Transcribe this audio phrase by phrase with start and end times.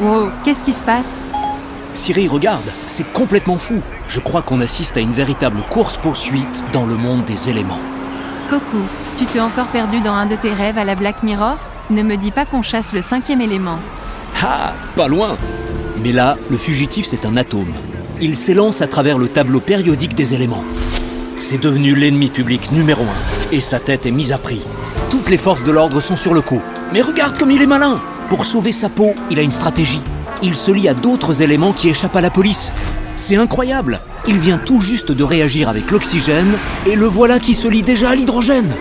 [0.00, 1.26] Wow, qu'est-ce qui se passe?
[1.94, 3.80] Siri, regarde, c'est complètement fou.
[4.08, 7.78] Je crois qu'on assiste à une véritable course-poursuite dans le monde des éléments.
[8.50, 8.82] Coco,
[9.16, 11.58] tu t'es encore perdu dans un de tes rêves à la Black Mirror?
[11.90, 13.78] Ne me dis pas qu'on chasse le cinquième élément.
[14.42, 15.36] Ah, pas loin
[16.02, 17.72] Mais là, le fugitif, c'est un atome.
[18.20, 20.64] Il s'élance à travers le tableau périodique des éléments.
[21.38, 24.62] C'est devenu l'ennemi public numéro un, et sa tête est mise à prix.
[25.10, 26.60] Toutes les forces de l'ordre sont sur le coup.
[26.92, 30.00] Mais regarde comme il est malin Pour sauver sa peau, il a une stratégie.
[30.42, 32.72] Il se lie à d'autres éléments qui échappent à la police.
[33.16, 37.68] C'est incroyable Il vient tout juste de réagir avec l'oxygène, et le voilà qui se
[37.68, 38.74] lie déjà à l'hydrogène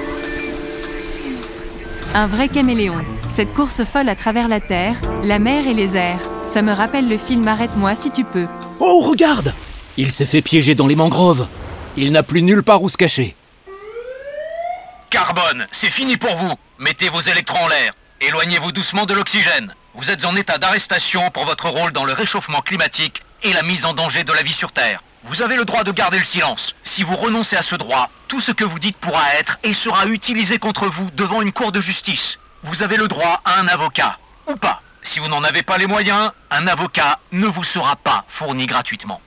[2.15, 3.01] Un vrai caméléon.
[3.27, 6.19] Cette course folle à travers la terre, la mer et les airs.
[6.47, 8.47] Ça me rappelle le film Arrête-moi si tu peux.
[8.79, 9.53] Oh, regarde
[9.97, 11.47] Il s'est fait piéger dans les mangroves.
[11.97, 13.35] Il n'a plus nulle part où se cacher.
[15.09, 16.53] Carbone, c'est fini pour vous.
[16.79, 17.93] Mettez vos électrons en l'air.
[18.25, 19.75] Éloignez-vous doucement de l'oxygène.
[19.95, 23.83] Vous êtes en état d'arrestation pour votre rôle dans le réchauffement climatique et la mise
[23.83, 25.03] en danger de la vie sur Terre.
[25.25, 26.73] Vous avez le droit de garder le silence.
[26.85, 30.05] Si vous renoncez à ce droit, tout ce que vous dites pourra être et sera
[30.05, 32.39] utilisé contre vous devant une cour de justice.
[32.63, 34.17] Vous avez le droit à un avocat.
[34.47, 34.81] Ou pas.
[35.01, 39.19] Si vous n'en avez pas les moyens, un avocat ne vous sera pas fourni gratuitement.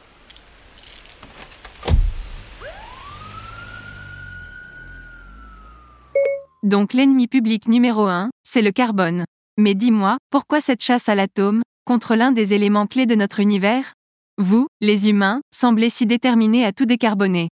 [6.67, 9.25] Donc l'ennemi public numéro 1, c'est le carbone.
[9.56, 13.92] Mais dis-moi, pourquoi cette chasse à l'atome, contre l'un des éléments clés de notre univers?
[14.36, 17.50] Vous, les humains, semblez si déterminés à tout décarboner.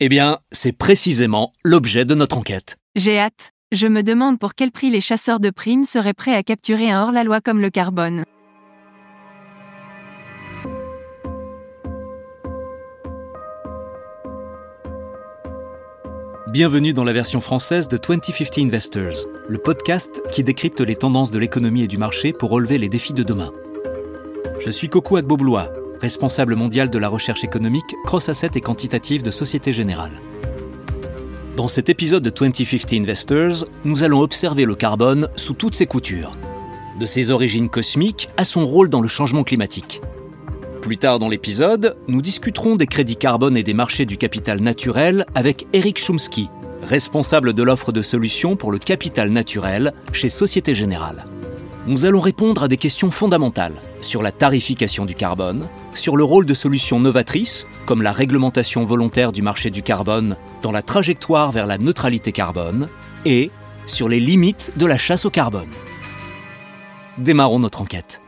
[0.00, 2.78] Eh bien, c'est précisément l'objet de notre enquête.
[2.96, 3.50] J'ai hâte.
[3.70, 7.02] Je me demande pour quel prix les chasseurs de primes seraient prêts à capturer un
[7.02, 8.24] hors-la-loi comme le carbone.
[16.52, 21.38] Bienvenue dans la version française de 2050 Investors, le podcast qui décrypte les tendances de
[21.38, 23.52] l'économie et du marché pour relever les défis de demain.
[24.64, 25.68] Je suis Coco Agboblois,
[26.00, 30.22] responsable mondial de la recherche économique, cross-asset et quantitative de Société Générale.
[31.56, 36.32] Dans cet épisode de 2050 Investors, nous allons observer le carbone sous toutes ses coutures,
[36.98, 40.00] de ses origines cosmiques à son rôle dans le changement climatique.
[40.82, 45.26] Plus tard dans l'épisode, nous discuterons des crédits carbone et des marchés du capital naturel
[45.34, 46.48] avec Eric Chomsky,
[46.82, 51.26] responsable de l'offre de solutions pour le capital naturel chez Société Générale.
[51.86, 56.46] Nous allons répondre à des questions fondamentales sur la tarification du carbone, sur le rôle
[56.46, 61.66] de solutions novatrices comme la réglementation volontaire du marché du carbone dans la trajectoire vers
[61.66, 62.88] la neutralité carbone
[63.24, 63.50] et
[63.86, 65.70] sur les limites de la chasse au carbone.
[67.16, 68.20] Démarrons notre enquête.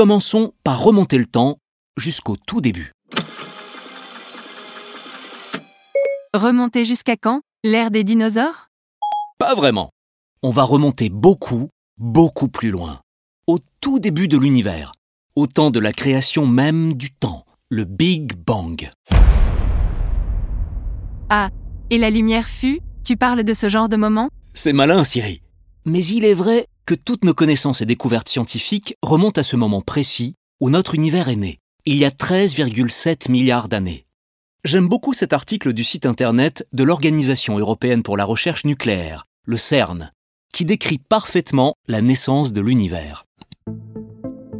[0.00, 1.58] Commençons par remonter le temps
[1.98, 2.92] jusqu'au tout début.
[6.32, 7.42] Remonter jusqu'à quand?
[7.64, 8.70] L'ère des dinosaures?
[9.38, 9.90] Pas vraiment.
[10.42, 11.68] On va remonter beaucoup,
[11.98, 13.02] beaucoup plus loin.
[13.46, 14.92] Au tout début de l'univers,
[15.36, 18.88] au temps de la création même du temps, le Big Bang.
[21.28, 21.50] Ah,
[21.90, 22.80] et la lumière fut?
[23.04, 24.30] Tu parles de ce genre de moment?
[24.54, 25.42] C'est malin, Siri.
[25.84, 30.34] Mais il est vrai toutes nos connaissances et découvertes scientifiques remontent à ce moment précis
[30.60, 34.06] où notre univers est né, il y a 13,7 milliards d'années.
[34.64, 39.56] J'aime beaucoup cet article du site internet de l'Organisation européenne pour la recherche nucléaire, le
[39.56, 40.10] CERN,
[40.52, 43.24] qui décrit parfaitement la naissance de l'univers.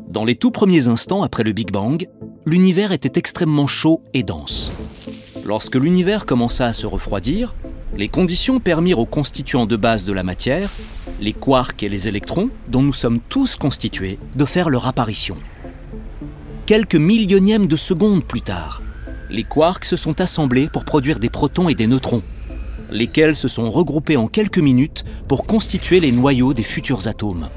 [0.08, 2.08] Dans les tout premiers instants après le Big Bang,
[2.46, 4.72] l'univers était extrêmement chaud et dense.
[5.44, 7.54] Lorsque l'univers commença à se refroidir,
[7.96, 10.70] les conditions permirent aux constituants de base de la matière,
[11.20, 15.36] les quarks et les électrons, dont nous sommes tous constitués, de faire leur apparition.
[16.66, 18.82] Quelques millionièmes de secondes plus tard,
[19.28, 22.22] les quarks se sont assemblés pour produire des protons et des neutrons,
[22.90, 27.48] lesquels se sont regroupés en quelques minutes pour constituer les noyaux des futurs atomes.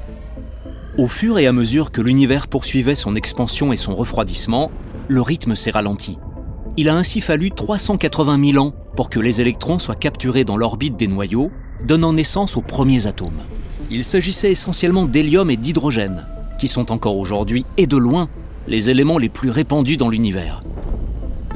[0.96, 4.70] Au fur et à mesure que l'univers poursuivait son expansion et son refroidissement,
[5.08, 6.18] le rythme s'est ralenti.
[6.76, 10.96] Il a ainsi fallu 380 000 ans pour que les électrons soient capturés dans l'orbite
[10.96, 11.50] des noyaux,
[11.84, 13.42] donnant naissance aux premiers atomes.
[13.90, 16.26] Il s'agissait essentiellement d'hélium et d'hydrogène,
[16.58, 18.28] qui sont encore aujourd'hui, et de loin,
[18.66, 20.62] les éléments les plus répandus dans l'univers.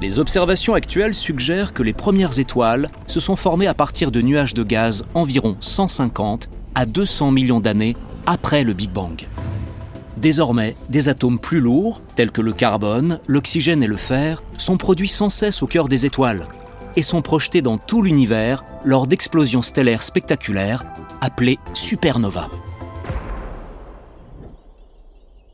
[0.01, 4.55] Les observations actuelles suggèrent que les premières étoiles se sont formées à partir de nuages
[4.55, 7.97] de gaz environ 150 à 200 millions d'années
[8.27, 9.27] après le Big Bang.
[10.17, 15.09] Désormais, des atomes plus lourds, tels que le carbone, l'oxygène et le fer, sont produits
[15.09, 16.47] sans cesse au cœur des étoiles
[16.97, 20.85] et sont projetés dans tout l'univers lors d'explosions stellaires spectaculaires
[21.21, 22.49] appelées supernovas.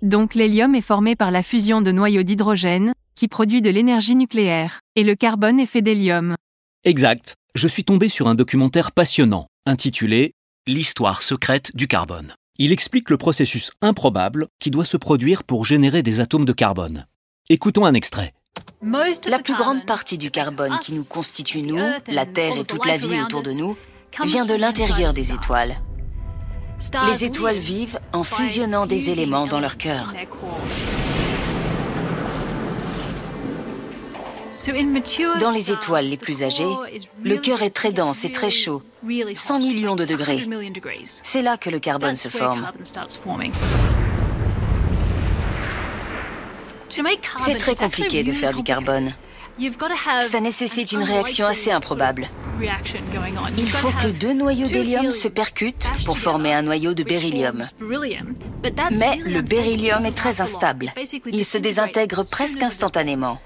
[0.02, 4.80] Donc l'hélium est formé par la fusion de noyaux d'hydrogène, qui produit de l'énergie nucléaire,
[4.96, 6.36] et le carbone est fait d'hélium.
[6.84, 7.34] Exact.
[7.54, 10.34] Je suis tombé sur un documentaire passionnant, intitulé
[10.66, 12.34] L'histoire secrète du carbone.
[12.56, 17.06] Il explique le processus improbable qui doit se produire pour générer des atomes de carbone.
[17.50, 18.32] Écoutons un extrait.
[18.82, 22.96] La plus grande partie du carbone qui nous constitue, nous, la Terre et toute la
[22.96, 23.76] vie autour de nous,
[24.22, 25.74] vient de l'intérieur des étoiles.
[27.06, 30.12] Les étoiles vivent en fusionnant des éléments dans leur cœur.
[35.40, 36.64] Dans les étoiles les plus âgées,
[37.22, 38.82] le cœur est très dense et très chaud,
[39.34, 40.46] 100 millions de degrés.
[41.04, 42.70] C'est là que le carbone se forme.
[47.36, 49.12] C'est très compliqué de faire du carbone.
[50.20, 52.28] Ça nécessite une réaction assez improbable.
[53.56, 57.64] Il faut que deux noyaux d'hélium se percutent pour former un noyau de beryllium.
[58.96, 60.92] Mais le beryllium est très instable.
[61.26, 63.40] Il se désintègre presque instantanément.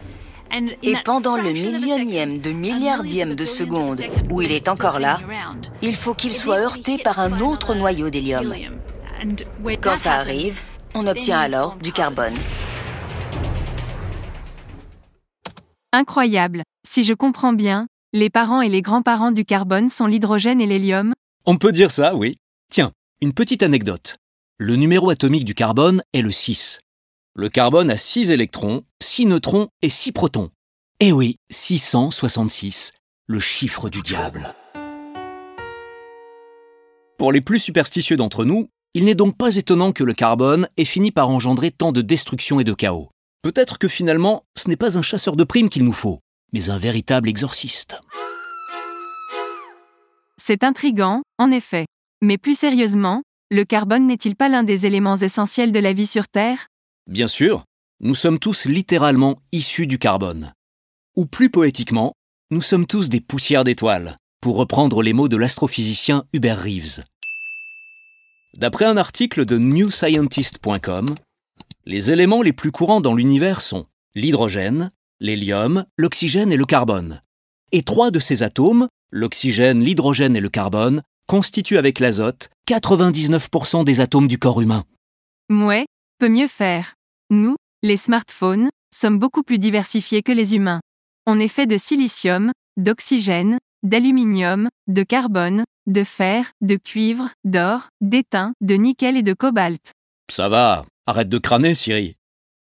[0.83, 5.21] Et pendant le millionième de milliardième de seconde où il est encore là,
[5.83, 8.55] il faut qu'il soit heurté par un autre noyau d'hélium.
[9.81, 10.63] Quand ça arrive,
[10.95, 12.35] on obtient alors du carbone.
[15.95, 16.65] Incroyable.
[16.87, 21.15] Si je comprends bien, les parents et les grands-parents du carbone sont l'hydrogène et l'hélium
[21.47, 22.37] On peut dire ça, oui.
[22.71, 22.93] Tiens,
[23.23, 24.17] une petite anecdote.
[24.59, 26.81] Le numéro atomique du carbone est le 6.
[27.35, 30.51] Le carbone a 6 électrons, 6 neutrons et 6 protons.
[31.01, 32.93] Eh oui, 666,
[33.27, 34.55] le chiffre du diable.
[37.17, 40.85] Pour les plus superstitieux d'entre nous, il n'est donc pas étonnant que le carbone ait
[40.85, 43.09] fini par engendrer tant de destruction et de chaos.
[43.43, 46.21] Peut-être que finalement, ce n'est pas un chasseur de primes qu'il nous faut,
[46.53, 48.01] mais un véritable exorciste.
[50.37, 51.87] C'est intrigant, en effet.
[52.21, 56.27] Mais plus sérieusement, le carbone n'est-il pas l'un des éléments essentiels de la vie sur
[56.27, 56.67] Terre?
[57.07, 57.65] Bien sûr,
[58.01, 60.53] nous sommes tous littéralement issus du carbone.
[61.17, 62.15] Ou plus poétiquement,
[62.51, 67.05] nous sommes tous des poussières d'étoiles, pour reprendre les mots de l'astrophysicien Hubert Reeves.
[68.55, 71.07] D'après un article de newscientist.com,
[71.89, 77.23] les éléments les plus courants dans l'univers sont l'hydrogène, l'hélium, l'oxygène et le carbone.
[77.73, 84.03] Et trois de ces atomes, l'oxygène, l'hydrogène et le carbone, constituent avec l'azote 99% des
[84.03, 84.85] atomes du corps humain.
[85.49, 85.87] Mouais,
[86.19, 86.93] peut mieux faire.
[87.31, 90.81] Nous, les smartphones, sommes beaucoup plus diversifiés que les humains.
[91.27, 98.53] On est fait de silicium, d'oxygène, d'aluminium, de carbone, de fer, de cuivre, d'or, d'étain,
[98.61, 99.93] de nickel et de cobalt.
[100.31, 102.17] Ça va, Arrête de crâner, Siri.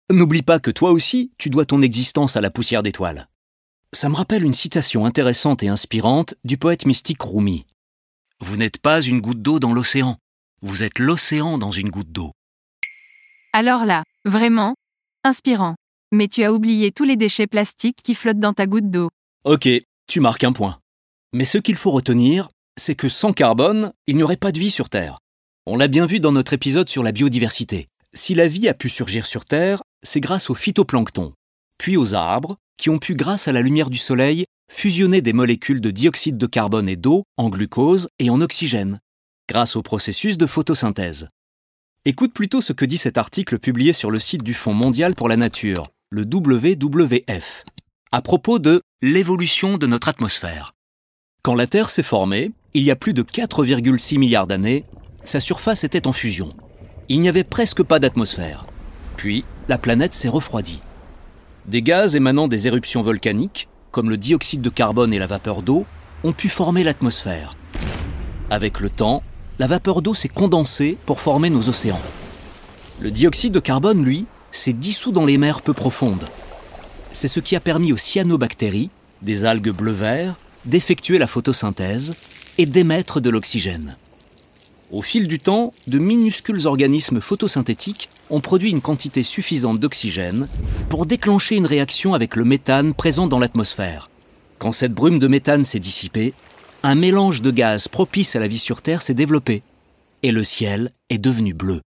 [0.10, 3.28] N'oublie pas que toi aussi, tu dois ton existence à la poussière d'étoiles.
[3.92, 7.66] Ça me rappelle une citation intéressante et inspirante du poète mystique Rumi.
[8.40, 10.16] Vous n'êtes pas une goutte d'eau dans l'océan,
[10.62, 12.32] vous êtes l'océan dans une goutte d'eau.
[13.52, 14.76] Alors là, vraiment,
[15.26, 15.76] inspirant.
[16.14, 19.10] Mais tu as oublié tous les déchets plastiques qui flottent dans ta goutte d'eau.
[19.44, 19.68] Ok,
[20.08, 20.80] tu marques un point.
[21.34, 22.48] Mais ce qu'il faut retenir,
[22.78, 25.20] c'est que sans carbone, il n'y aurait pas de vie sur Terre.
[25.66, 27.90] On l'a bien vu dans notre épisode sur la biodiversité.
[28.18, 31.34] Si la vie a pu surgir sur Terre, c'est grâce au phytoplancton,
[31.78, 35.82] puis aux arbres, qui ont pu, grâce à la lumière du soleil, fusionner des molécules
[35.82, 39.00] de dioxyde de carbone et d'eau en glucose et en oxygène,
[39.48, 41.30] grâce au processus de photosynthèse.
[42.06, 45.30] Écoute plutôt ce que dit cet article publié sur le site du Fonds mondial pour
[45.30, 47.66] la nature, le WWF,
[48.12, 50.74] à propos de l'évolution de notre atmosphère.
[51.44, 54.86] Quand la Terre s'est formée, il y a plus de 4,6 milliards d'années,
[55.24, 56.56] sa surface était en fusion
[57.10, 58.66] il n'y avait presque pas d'atmosphère.
[59.16, 60.80] Puis, la planète s'est refroidie.
[61.66, 65.86] Des gaz émanant des éruptions volcaniques, comme le dioxyde de carbone et la vapeur d'eau,
[66.24, 67.56] ont pu former l'atmosphère.
[68.50, 69.24] Avec le temps,
[69.60, 72.00] la vapeur d'eau s'est condensée pour former nos océans.
[73.00, 76.26] Le dioxyde de carbone, lui, s'est dissous dans les mers peu profondes.
[77.12, 78.90] C'est ce qui a permis aux cyanobactéries,
[79.22, 80.36] des algues bleu-vert,
[80.66, 82.14] d'effectuer la photosynthèse
[82.58, 83.96] et d'émettre de l'oxygène.
[84.90, 90.48] Au fil du temps, de minuscules organismes photosynthétiques ont produit une quantité suffisante d'oxygène
[90.88, 94.10] pour déclencher une réaction avec le méthane présent dans l'atmosphère.
[94.60, 96.34] Quand cette brume de méthane s'est dissipée,
[96.84, 99.62] un mélange de gaz propice à la vie sur Terre s'est développé,
[100.24, 101.82] et le ciel est devenu bleu.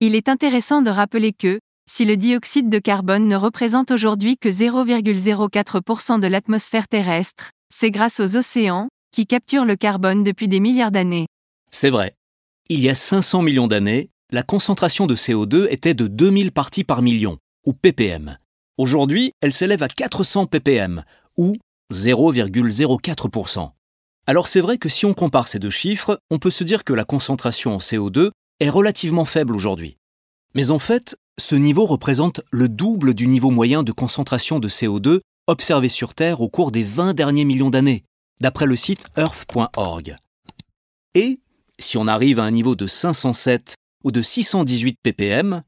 [0.00, 1.58] Il est intéressant de rappeler que,
[1.90, 8.20] si le dioxyde de carbone ne représente aujourd'hui que 0,04% de l'atmosphère terrestre, c'est grâce
[8.20, 11.26] aux océans, qui capturent le carbone depuis des milliards d'années.
[11.70, 12.15] C'est vrai,
[12.68, 17.02] il y a 500 millions d'années, la concentration de CO2 était de 2000 parties par
[17.02, 18.38] million, ou ppm.
[18.76, 21.04] Aujourd'hui, elle s'élève à 400 ppm,
[21.36, 21.54] ou
[21.92, 23.70] 0,04%.
[24.26, 26.92] Alors c'est vrai que si on compare ces deux chiffres, on peut se dire que
[26.92, 29.96] la concentration en CO2 est relativement faible aujourd'hui.
[30.54, 35.20] Mais en fait, ce niveau représente le double du niveau moyen de concentration de CO2
[35.46, 38.02] observé sur Terre au cours des 20 derniers millions d'années,
[38.40, 40.16] d'après le site earth.org.
[41.14, 41.38] Et
[41.78, 45.62] si on arrive à un niveau de 507 ou de 618 ppm,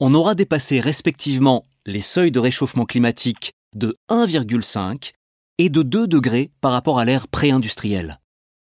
[0.00, 5.12] on aura dépassé respectivement les seuils de réchauffement climatique de 1,5
[5.58, 8.20] et de 2 degrés par rapport à l'ère pré-industrielle.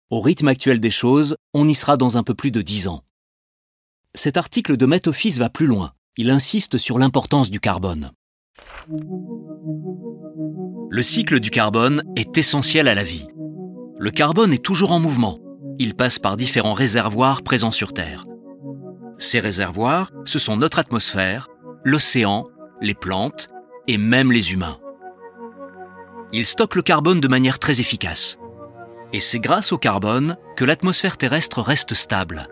[0.09, 3.03] Au rythme actuel des choses, on y sera dans un peu plus de 10 ans.
[4.13, 5.93] Cet article de Met Office va plus loin.
[6.17, 8.12] Il insiste sur l'importance du carbone.
[10.91, 13.25] Le cycle du carbone est essentiel à la vie.
[13.97, 15.39] Le carbone est toujours en mouvement.
[15.80, 18.25] Il passe par différents réservoirs présents sur Terre.
[19.18, 21.48] Ces réservoirs, ce sont notre atmosphère,
[21.84, 22.48] l'océan,
[22.82, 23.48] les plantes
[23.88, 24.80] et même les humains.
[26.32, 28.38] Ils stockent le carbone de manière très efficace.
[29.13, 32.48] Et c'est grâce au carbone que l'atmosphère terrestre reste stable.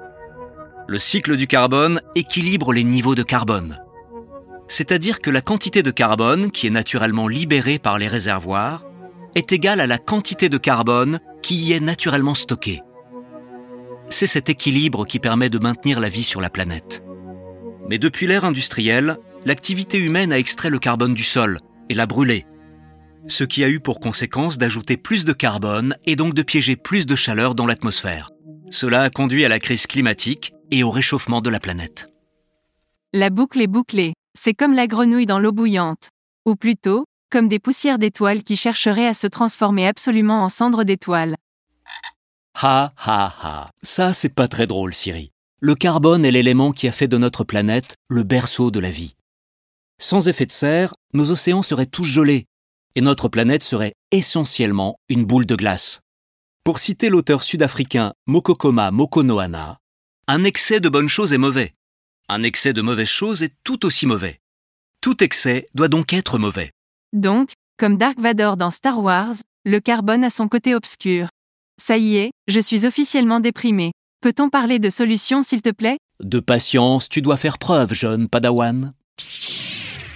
[0.87, 3.79] Le cycle du carbone équilibre les niveaux de carbone.
[4.67, 8.83] C'est-à-dire que la quantité de carbone qui est naturellement libérée par les réservoirs
[9.35, 12.81] est égale à la quantité de carbone qui y est naturellement stockée.
[14.11, 17.01] C'est cet équilibre qui permet de maintenir la vie sur la planète.
[17.89, 22.45] Mais depuis l'ère industrielle, l'activité humaine a extrait le carbone du sol et l'a brûlé,
[23.27, 27.05] ce qui a eu pour conséquence d'ajouter plus de carbone et donc de piéger plus
[27.05, 28.29] de chaleur dans l'atmosphère.
[28.69, 32.07] Cela a conduit à la crise climatique et au réchauffement de la planète.
[33.13, 36.09] La boucle est bouclée, c'est comme la grenouille dans l'eau bouillante.
[36.45, 41.35] Ou plutôt, comme des poussières d'étoiles qui chercheraient à se transformer absolument en cendres d'étoiles.
[42.55, 45.31] Ha ha ha, ça c'est pas très drôle, Siri.
[45.59, 49.15] Le carbone est l'élément qui a fait de notre planète le berceau de la vie.
[49.99, 52.45] Sans effet de serre, nos océans seraient tous gelés,
[52.95, 56.01] et notre planète serait essentiellement une boule de glace.
[56.63, 59.77] Pour citer l'auteur sud-africain Mokokoma Mokonoana,
[60.27, 61.73] un excès de bonnes choses est mauvais.
[62.29, 64.39] Un excès de mauvaises choses est tout aussi mauvais.
[65.01, 66.71] Tout excès doit donc être mauvais.
[67.13, 71.29] Donc, comme Dark Vador dans Star Wars, le carbone a son côté obscur.
[71.83, 73.91] Ça y est, je suis officiellement déprimé.
[74.21, 75.97] Peut-on parler de solution, s'il te plaît?
[76.23, 78.93] De patience, tu dois faire preuve, jeune Padawan.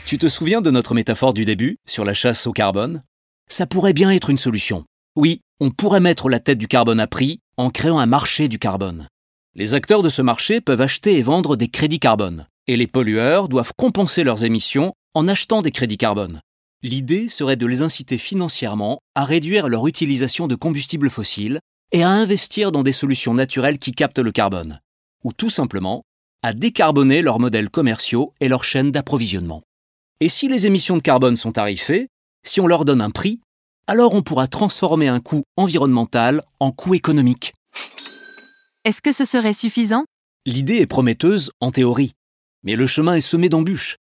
[0.06, 3.02] Tu te souviens de notre métaphore du début, sur la chasse au carbone?
[3.50, 4.86] Ça pourrait bien être une solution.
[5.16, 8.60] Oui, on pourrait mettre la tête du carbone à prix en créant un marché du
[8.60, 9.08] carbone.
[9.56, 13.50] Les acteurs de ce marché peuvent acheter et vendre des crédits carbone, et les pollueurs
[13.50, 16.42] doivent compenser leurs émissions en achetant des crédits carbone.
[16.84, 21.60] L'idée serait de les inciter financièrement à réduire leur utilisation de combustibles fossiles
[21.92, 24.80] et à investir dans des solutions naturelles qui captent le carbone,
[25.24, 26.04] ou tout simplement
[26.44, 29.64] à décarboner leurs modèles commerciaux et leurs chaînes d'approvisionnement.
[30.20, 32.08] Et si les émissions de carbone sont tarifées,
[32.46, 33.40] si on leur donne un prix,
[33.88, 37.54] alors on pourra transformer un coût environnemental en coût économique.
[38.84, 40.06] Est-ce que ce serait suffisant?
[40.46, 42.14] L'idée est prometteuse en théorie,
[42.64, 43.98] mais le chemin est semé d'embûches.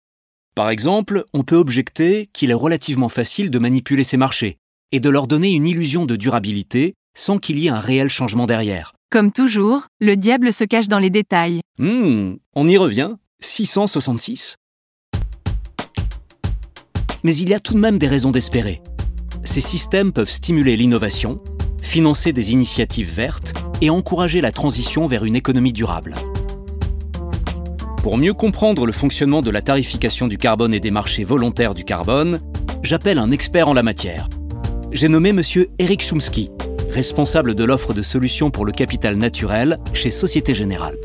[0.60, 4.58] Par exemple, on peut objecter qu'il est relativement facile de manipuler ces marchés
[4.92, 8.46] et de leur donner une illusion de durabilité sans qu'il y ait un réel changement
[8.46, 8.92] derrière.
[9.10, 11.62] Comme toujours, le diable se cache dans les détails.
[11.78, 13.14] Hmm, on y revient.
[13.40, 14.58] 666
[17.24, 18.82] mais il y a tout de même des raisons d'espérer.
[19.46, 21.42] Ces systèmes peuvent stimuler l'innovation,
[21.82, 26.16] financer des initiatives vertes et encourager la transition vers une économie durable.
[28.04, 31.84] Pour mieux comprendre le fonctionnement de la tarification du carbone et des marchés volontaires du
[31.84, 32.40] carbone,
[32.82, 34.30] j'appelle un expert en la matière.
[34.94, 35.42] J'ai nommé M.
[35.80, 36.50] Eric Chumsky,
[36.92, 40.96] responsable de l'offre de solutions pour le capital naturel chez Société Générale.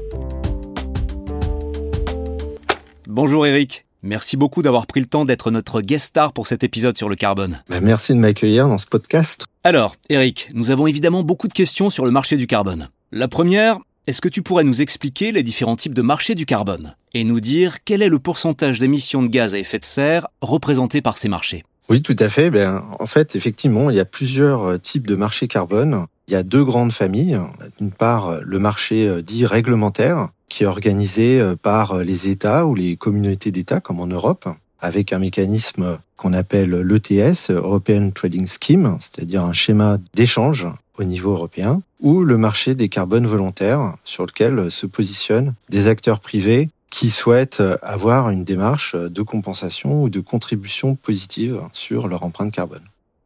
[3.08, 3.86] Bonjour Eric.
[4.02, 7.16] Merci beaucoup d'avoir pris le temps d'être notre guest star pour cet épisode sur le
[7.16, 7.58] carbone.
[7.68, 9.46] Ben, merci de m'accueillir dans ce podcast.
[9.64, 12.88] Alors, Eric, nous avons évidemment beaucoup de questions sur le marché du carbone.
[13.10, 16.94] La première, est-ce que tu pourrais nous expliquer les différents types de marchés du carbone
[17.14, 21.00] et nous dire quel est le pourcentage d'émissions de gaz à effet de serre représenté
[21.00, 21.64] par ces marchés?
[21.88, 22.50] Oui, tout à fait.
[22.50, 26.06] Ben, en fait, effectivement, il y a plusieurs euh, types de marchés carbone.
[26.28, 27.38] Il y a deux grandes familles.
[27.78, 32.74] D'une part, le marché euh, dit réglementaire, qui est organisé euh, par les États ou
[32.74, 34.48] les communautés d'États, comme en Europe,
[34.80, 40.66] avec un mécanisme qu'on appelle l'ETS, European Trading Scheme, c'est-à-dire un schéma d'échange
[40.98, 46.20] au niveau européen, ou le marché des carbones volontaires, sur lequel se positionnent des acteurs
[46.20, 52.52] privés qui souhaitent avoir une démarche de compensation ou de contribution positive sur leur empreinte
[52.52, 52.84] carbone.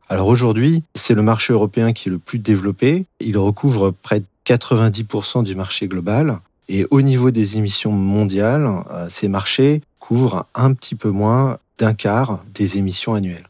[0.08, 3.04] Alors aujourd'hui, c'est le marché européen qui est le plus développé.
[3.20, 9.06] Il recouvre près de 90% du marché global et au niveau des émissions mondiales, euh,
[9.10, 13.48] ces marchés couvrent un petit peu moins d'un quart des émissions annuelles.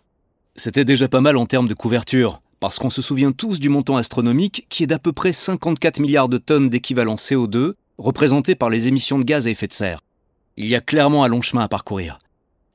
[0.56, 3.96] C'était déjà pas mal en termes de couverture, parce qu'on se souvient tous du montant
[3.96, 8.88] astronomique qui est d'à peu près 54 milliards de tonnes d'équivalent CO2, représenté par les
[8.88, 10.00] émissions de gaz à effet de serre.
[10.56, 12.18] Il y a clairement un long chemin à parcourir.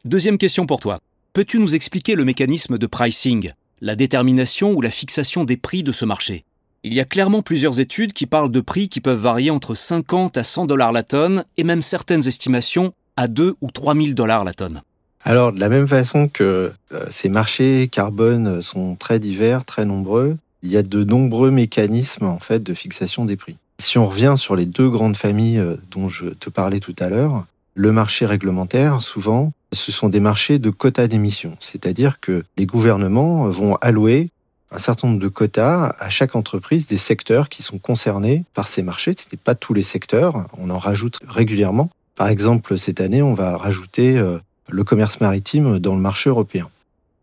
[0.05, 0.99] Deuxième question pour toi.
[1.33, 5.91] Peux-tu nous expliquer le mécanisme de pricing, la détermination ou la fixation des prix de
[5.91, 6.45] ce marché?
[6.83, 10.37] Il y a clairement plusieurs études qui parlent de prix qui peuvent varier entre 50
[10.37, 14.43] à 100 dollars la tonne et même certaines estimations à 2 ou 3 000 dollars
[14.43, 14.81] la tonne.
[15.25, 20.37] Alors, de la même façon que euh, ces marchés carbone sont très divers, très nombreux,
[20.63, 23.57] il y a de nombreux mécanismes en fait de fixation des prix.
[23.79, 27.09] Si on revient sur les deux grandes familles euh, dont je te parlais tout à
[27.09, 32.65] l'heure, le marché réglementaire, souvent, ce sont des marchés de quotas d'émissions, c'est-à-dire que les
[32.65, 34.29] gouvernements vont allouer
[34.71, 38.81] un certain nombre de quotas à chaque entreprise des secteurs qui sont concernés par ces
[38.81, 39.13] marchés.
[39.17, 41.89] Ce n'est pas tous les secteurs, on en rajoute régulièrement.
[42.15, 44.39] Par exemple, cette année, on va rajouter euh,
[44.69, 46.69] le commerce maritime dans le marché européen.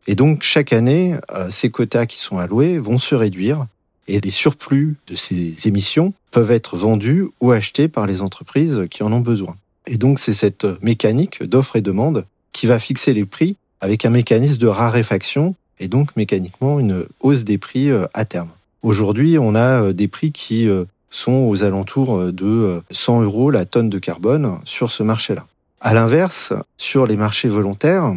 [0.06, 3.66] Et donc, chaque année, euh, ces quotas qui sont alloués vont se réduire
[4.09, 9.02] et les surplus de ces émissions peuvent être vendus ou achetés par les entreprises qui
[9.02, 9.56] en ont besoin.
[9.87, 14.11] Et donc, c'est cette mécanique d'offre et demande qui va fixer les prix avec un
[14.11, 18.50] mécanisme de raréfaction et donc mécaniquement une hausse des prix euh, à terme.
[18.82, 20.68] Aujourd'hui, on a euh, des prix qui
[21.11, 25.47] sont aux alentours de 100 euros la tonne de carbone sur ce marché-là.
[25.81, 28.15] À l'inverse, sur les marchés volontaires,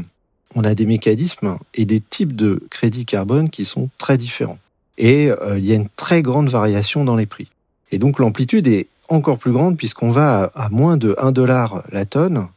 [0.55, 4.59] on a des mécanismes et des types de crédits carbone qui sont très différents.
[4.97, 7.47] Et il y a une très grande variation dans les prix.
[7.91, 12.05] Et donc l'amplitude est encore plus grande puisqu'on va à, moins de 1 dollar la
[12.05, 12.47] tonne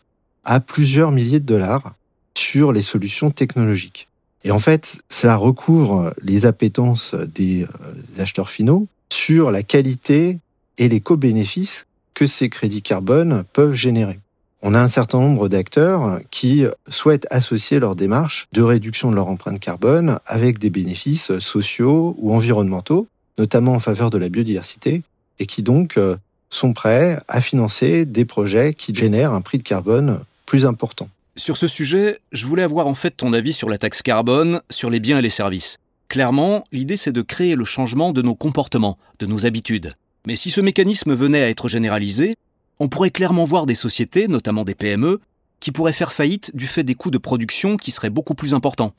[0.44, 1.94] à plusieurs milliers de dollars
[2.34, 4.08] sur les solutions technologiques.
[4.44, 10.38] Et en fait, cela recouvre les appétences des euh, acheteurs finaux sur la qualité
[10.78, 14.20] et les co-bénéfices que ces crédits carbone peuvent générer.
[14.62, 19.28] On a un certain nombre d'acteurs qui souhaitent associer leur démarche de réduction de leur
[19.28, 23.06] empreinte carbone avec des bénéfices sociaux ou environnementaux,
[23.38, 25.02] notamment en faveur de la biodiversité,
[25.38, 26.16] et qui donc euh,
[26.50, 31.08] sont prêts à financer des projets qui génèrent un prix de carbone plus important.
[31.36, 34.88] Sur ce sujet, je voulais avoir en fait ton avis sur la taxe carbone, sur
[34.88, 35.76] les biens et les services.
[36.08, 39.94] Clairement, l'idée c'est de créer le changement de nos comportements, de nos habitudes.
[40.26, 42.36] Mais si ce mécanisme venait à être généralisé,
[42.80, 45.20] on pourrait clairement voir des sociétés, notamment des PME,
[45.60, 48.92] qui pourraient faire faillite du fait des coûts de production qui seraient beaucoup plus importants.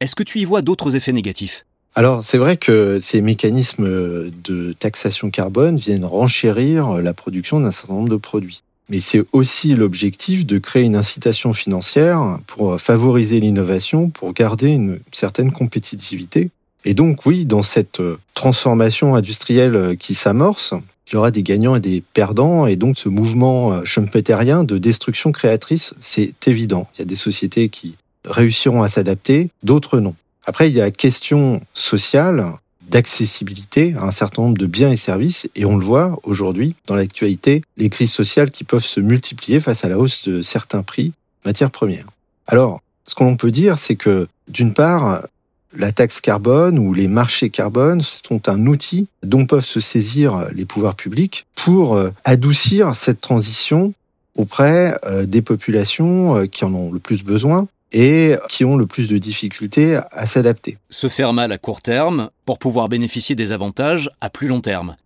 [0.00, 1.64] Est-ce que tu y vois d'autres effets négatifs?
[1.94, 7.94] Alors, c'est vrai que ces mécanismes de taxation carbone viennent renchérir la production d'un certain
[7.94, 8.62] nombre de produits
[8.92, 14.98] mais c'est aussi l'objectif de créer une incitation financière pour favoriser l'innovation, pour garder une
[15.12, 16.50] certaine compétitivité.
[16.84, 18.02] Et donc oui, dans cette
[18.34, 20.74] transformation industrielle qui s'amorce,
[21.12, 25.30] il y aura des gagnants et des perdants, et donc ce mouvement schumpeterien de destruction
[25.30, 26.88] créatrice, c'est évident.
[26.94, 30.14] Il y a des sociétés qui réussiront à s'adapter, d'autres non.
[30.46, 32.54] Après, il y a la question sociale
[32.88, 35.48] d'accessibilité à un certain nombre de biens et services.
[35.54, 39.84] Et on le voit aujourd'hui dans l'actualité, les crises sociales qui peuvent se multiplier face
[39.84, 41.12] à la hausse de certains prix
[41.44, 42.06] matières premières.
[42.46, 45.22] Alors, ce qu'on peut dire, c'est que d'une part,
[45.74, 50.64] la taxe carbone ou les marchés carbone sont un outil dont peuvent se saisir les
[50.64, 53.94] pouvoirs publics pour euh, adoucir cette transition
[54.36, 58.86] auprès euh, des populations euh, qui en ont le plus besoin et qui ont le
[58.86, 60.78] plus de difficultés à s'adapter.
[60.88, 64.96] Se faire mal à court terme pour pouvoir bénéficier des avantages à plus long terme.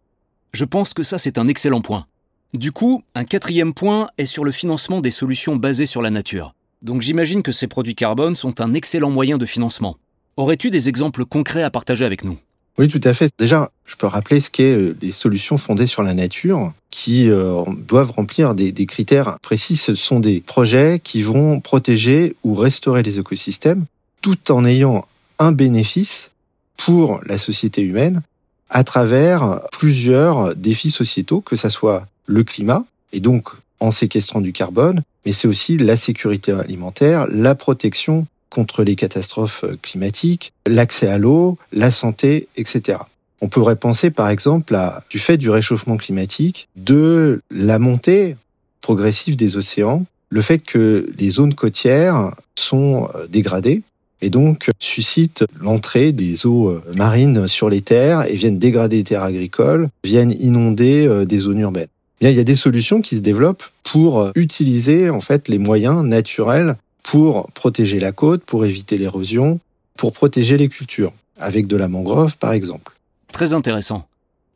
[0.52, 2.06] Je pense que ça c'est un excellent point.
[2.54, 6.54] Du coup, un quatrième point est sur le financement des solutions basées sur la nature.
[6.82, 9.96] Donc j'imagine que ces produits carbone sont un excellent moyen de financement.
[10.36, 12.38] Aurais-tu des exemples concrets à partager avec nous?
[12.78, 13.30] Oui, tout à fait.
[13.38, 17.64] Déjà, je peux rappeler ce qu'est euh, les solutions fondées sur la nature qui euh,
[17.88, 19.76] doivent remplir des, des, critères précis.
[19.76, 23.86] Ce sont des projets qui vont protéger ou restaurer les écosystèmes
[24.20, 25.06] tout en ayant
[25.38, 26.30] un bénéfice
[26.76, 28.20] pour la société humaine
[28.68, 33.48] à travers plusieurs défis sociétaux, que ce soit le climat, et donc
[33.80, 39.64] en séquestrant du carbone, mais c'est aussi la sécurité alimentaire, la protection contre les catastrophes
[39.82, 42.98] climatiques, l'accès à l'eau, la santé, etc.
[43.40, 48.36] On pourrait penser par exemple à, du fait du réchauffement climatique, de la montée
[48.80, 53.82] progressive des océans, le fait que les zones côtières sont euh, dégradées
[54.22, 59.04] et donc suscitent l'entrée des eaux euh, marines sur les terres et viennent dégrader les
[59.04, 61.88] terres agricoles, viennent inonder euh, des zones urbaines.
[62.20, 66.02] Bien, il y a des solutions qui se développent pour utiliser en fait les moyens
[66.02, 69.60] naturels pour protéger la côte, pour éviter l'érosion,
[69.96, 72.92] pour protéger les cultures, avec de la mangrove par exemple.
[73.32, 74.08] Très intéressant.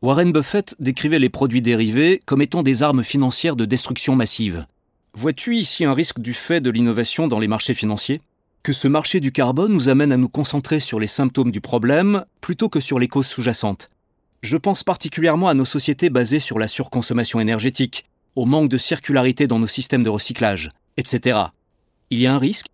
[0.03, 4.67] Warren Buffett décrivait les produits dérivés comme étant des armes financières de destruction massive.
[5.15, 8.21] Vois-tu ici un risque du fait de l'innovation dans les marchés financiers?
[8.65, 12.25] Que ce marché du carbone nous amène à nous concentrer sur les symptômes du problème
[12.41, 13.89] plutôt que sur les causes sous-jacentes.
[14.43, 19.47] Je pense particulièrement à nos sociétés basées sur la surconsommation énergétique, au manque de circularité
[19.47, 21.39] dans nos systèmes de recyclage, etc.
[22.11, 22.67] Il y a un risque?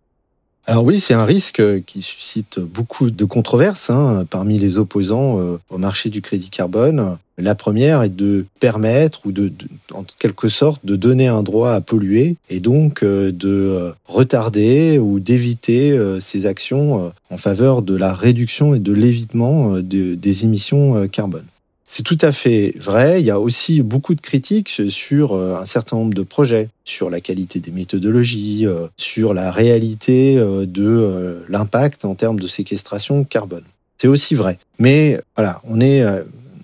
[0.68, 5.58] Alors oui, c'est un risque qui suscite beaucoup de controverses hein, parmi les opposants euh,
[5.70, 7.18] au marché du crédit carbone.
[7.38, 9.52] La première est de permettre ou de,
[9.92, 14.98] en quelque sorte de donner un droit à polluer et donc euh, de euh, retarder
[14.98, 21.46] ou d'éviter ces actions en faveur de la réduction et de l'évitement des émissions carbone.
[21.88, 23.20] C'est tout à fait vrai.
[23.20, 27.10] Il y a aussi beaucoup de critiques sur euh, un certain nombre de projets, sur
[27.10, 33.22] la qualité des méthodologies, euh, sur la réalité euh, de l'impact en termes de séquestration
[33.22, 33.64] carbone.
[33.98, 34.58] C'est aussi vrai.
[34.80, 36.04] Mais voilà, on est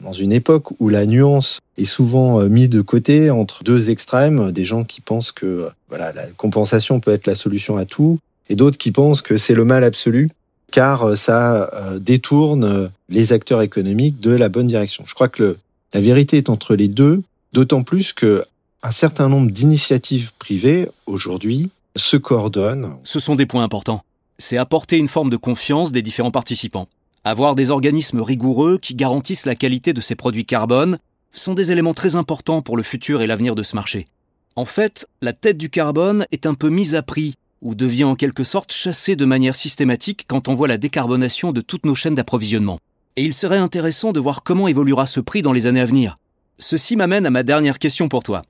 [0.02, 4.64] dans une époque où la nuance est souvent mise de côté entre deux extrêmes, des
[4.64, 8.18] gens qui pensent que voilà, la compensation peut être la solution à tout,
[8.50, 10.28] et d'autres qui pensent que c'est le mal absolu
[10.72, 15.04] car euh, ça euh, détourne euh, les acteurs économiques de la bonne direction.
[15.06, 15.56] Je crois que
[15.94, 18.44] la vérité est entre les deux, d'autant plus que
[18.82, 22.96] un certain nombre d'initiatives privées aujourd'hui se coordonnent.
[23.04, 24.02] Ce sont des points importants.
[24.38, 26.88] C'est apporter une forme de confiance des différents participants.
[27.22, 30.98] Avoir des organismes rigoureux qui garantissent la qualité de ces produits carbone
[31.32, 34.08] sont des éléments très importants pour le futur et l'avenir de ce marché.
[34.56, 38.16] En fait, la tête du carbone est un peu mise à prix ou devient en
[38.16, 42.16] quelque sorte chassé de manière systématique quand on voit la décarbonation de toutes nos chaînes
[42.16, 42.78] d'approvisionnement.
[43.16, 46.18] Et il serait intéressant de voir comment évoluera ce prix dans les années à venir.
[46.58, 48.42] Ceci m'amène à ma dernière question pour toi.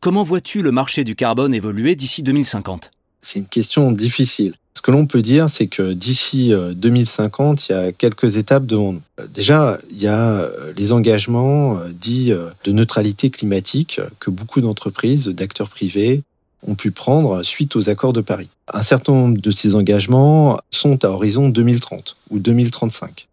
[0.00, 4.54] Comment vois-tu le marché du carbone évoluer d'ici 2050 C'est une question difficile.
[4.74, 8.66] Ce que l'on peut dire, c'est que d'ici 2050, euh, il y a quelques étapes
[8.66, 8.96] devant.
[9.18, 12.32] Euh, déjà, il y a euh, les engagements dits
[12.64, 16.22] de neutralité climatique que beaucoup d'entreprises, d'acteurs privés
[16.66, 18.48] ont pu prendre suite aux accords de Paris.
[18.72, 23.28] Un certain nombre de ces engagements sont à horizon 2030 ou 2035.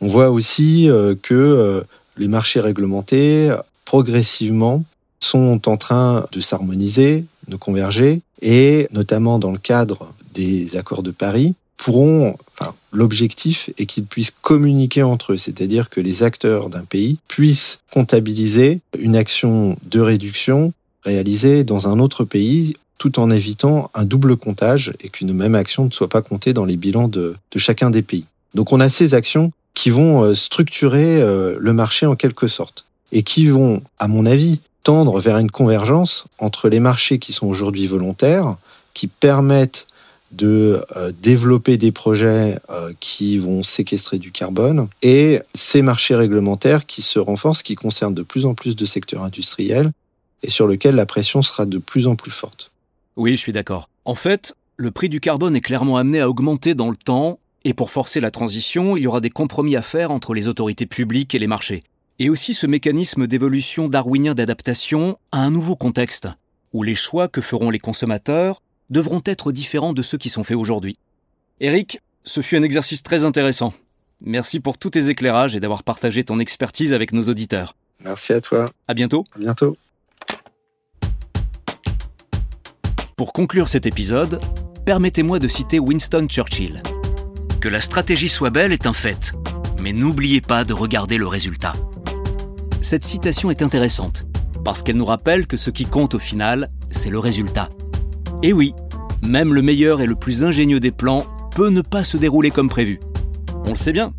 [0.00, 1.82] On voit aussi euh, que euh,
[2.16, 4.84] les marchés réglementés, progressivement,
[5.20, 11.10] sont en train de s'harmoniser, de converger, et notamment dans le cadre des accords de
[11.10, 12.36] Paris, pourront,
[12.92, 18.80] l'objectif est qu'ils puissent communiquer entre eux, c'est-à-dire que les acteurs d'un pays puissent comptabiliser
[18.98, 20.72] une action de réduction
[21.04, 25.86] réalisée dans un autre pays tout en évitant un double comptage et qu'une même action
[25.86, 28.24] ne soit pas comptée dans les bilans de, chacun des pays.
[28.54, 32.86] Donc on a ces actions qui vont euh, structurer euh, le marché en quelque sorte
[33.12, 37.46] et qui vont, à mon avis, tendre vers une convergence entre les marchés qui sont
[37.46, 38.56] aujourd'hui volontaires,
[38.92, 39.86] qui permettent
[40.30, 42.58] de euh, développer des projets
[43.00, 48.22] qui vont séquestrer du carbone et ces marchés réglementaires qui se renforcent, qui concernent de
[48.22, 49.92] plus en plus de secteurs industriels
[50.42, 52.72] et sur lequel la pression sera de plus en plus forte.
[53.16, 53.88] Oui, je suis d'accord.
[54.04, 57.74] En fait, le prix du carbone est clairement amené à augmenter dans le temps, et
[57.74, 61.34] pour forcer la transition, il y aura des compromis à faire entre les autorités publiques
[61.34, 61.82] et les marchés.
[62.18, 66.28] Et aussi ce mécanisme d'évolution darwinien d'adaptation à un nouveau contexte,
[66.72, 70.56] où les choix que feront les consommateurs devront être différents de ceux qui sont faits
[70.56, 70.96] aujourd'hui.
[71.60, 73.72] Eric, ce fut un exercice très intéressant.
[74.20, 77.76] Merci pour tous tes éclairages et d'avoir partagé ton expertise avec nos auditeurs.
[78.00, 78.72] Merci à toi.
[78.88, 79.24] À bientôt.
[79.34, 79.76] À bientôt.
[83.16, 84.40] Pour conclure cet épisode,
[84.84, 86.82] permettez-moi de citer Winston Churchill.
[87.60, 89.30] Que la stratégie soit belle est un fait,
[89.80, 91.74] mais n'oubliez pas de regarder le résultat.
[92.82, 94.26] Cette citation est intéressante,
[94.64, 97.68] parce qu'elle nous rappelle que ce qui compte au final, c'est le résultat.
[98.42, 98.74] Et oui,
[99.22, 101.24] même le meilleur et le plus ingénieux des plans
[101.54, 102.98] peut ne pas se dérouler comme prévu.
[103.64, 104.12] On le sait bien,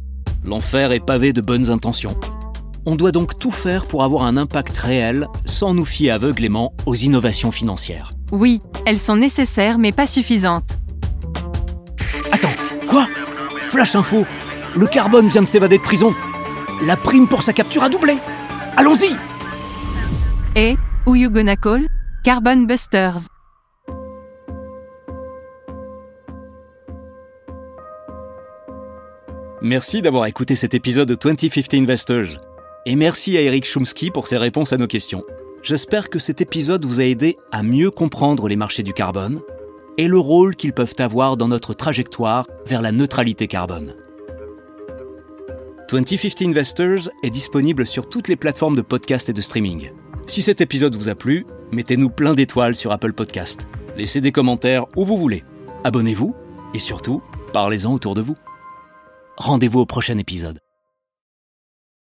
[0.46, 2.18] l'enfer est pavé de bonnes intentions.
[2.88, 6.94] On doit donc tout faire pour avoir un impact réel sans nous fier aveuglément aux
[6.94, 8.14] innovations financières.
[8.32, 10.78] Oui, elles sont nécessaires mais pas suffisantes.
[12.32, 12.54] Attends,
[12.88, 13.08] quoi?
[13.70, 14.26] Flash info
[14.76, 16.14] Le carbone vient de s'évader de prison.
[16.86, 18.18] La prime pour sa capture a doublé.
[18.78, 19.16] Allons-y
[20.56, 20.76] Et,
[21.08, 21.88] who you gonna call?
[22.24, 23.28] Carbon Busters.
[29.62, 32.38] Merci d'avoir écouté cet épisode de 2050 Investors.
[32.88, 35.24] Et merci à Eric Chomsky pour ses réponses à nos questions.
[35.64, 39.42] J'espère que cet épisode vous a aidé à mieux comprendre les marchés du carbone
[39.98, 43.96] et le rôle qu'ils peuvent avoir dans notre trajectoire vers la neutralité carbone.
[45.90, 49.90] 2050 Investors est disponible sur toutes les plateformes de podcast et de streaming.
[50.28, 53.66] Si cet épisode vous a plu, mettez-nous plein d'étoiles sur Apple Podcast.
[53.98, 55.44] Laissez des commentaires où vous voulez.
[55.84, 56.36] Abonnez-vous
[56.76, 58.36] et surtout, parlez-en autour de vous.
[59.38, 60.60] Rendez-vous au prochain épisode.